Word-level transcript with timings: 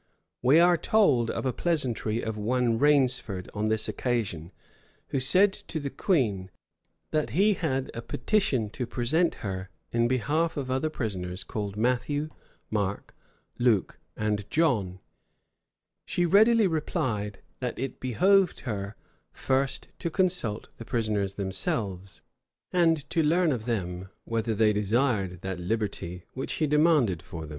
We 0.41 0.59
are 0.59 0.77
told 0.77 1.29
of 1.29 1.45
a 1.45 1.53
pleasantry 1.53 2.23
of 2.23 2.35
one 2.35 2.79
Rainsford 2.79 3.51
on 3.53 3.67
this 3.67 3.87
occasion, 3.87 4.51
who 5.09 5.19
said 5.19 5.53
to 5.53 5.79
the 5.79 5.91
queen, 5.91 6.49
that 7.11 7.29
he 7.37 7.53
had 7.53 7.91
a 7.93 8.01
petition 8.01 8.71
to 8.71 8.87
present 8.87 9.35
her 9.45 9.69
in 9.91 10.07
behalf 10.07 10.57
of 10.57 10.71
other 10.71 10.89
prisoners 10.89 11.43
called 11.43 11.77
Matthew, 11.77 12.31
Mark, 12.71 13.15
Luke, 13.59 13.99
and 14.17 14.49
John: 14.49 15.01
she 16.07 16.25
readily 16.25 16.65
replied, 16.65 17.37
that 17.59 17.77
it 17.77 17.99
behoved 17.99 18.61
her 18.61 18.95
first 19.31 19.89
to 19.99 20.09
consult 20.09 20.67
the 20.77 20.83
prisoners 20.85 21.35
themselves, 21.35 22.23
and 22.73 23.07
to 23.11 23.21
learn 23.21 23.51
of 23.51 23.65
them 23.65 24.09
whether 24.25 24.55
they 24.55 24.73
desired 24.73 25.41
that 25.41 25.59
liberty 25.59 26.23
which 26.33 26.53
he 26.53 26.65
demanded 26.65 27.21
for 27.21 27.41
them. 27.45 27.49